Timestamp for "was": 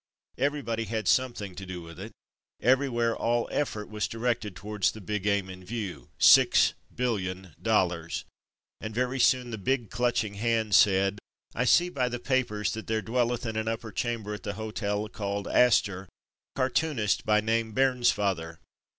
3.87-4.07